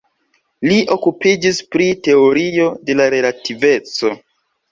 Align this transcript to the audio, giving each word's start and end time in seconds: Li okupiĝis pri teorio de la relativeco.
Li 0.69 0.77
okupiĝis 0.95 1.59
pri 1.75 1.89
teorio 2.09 2.67
de 2.87 2.97
la 2.99 3.09
relativeco. 3.17 4.13